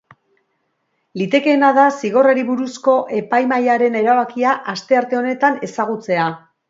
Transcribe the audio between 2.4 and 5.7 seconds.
buruzko epaimahaiaren erabakia astearte honetan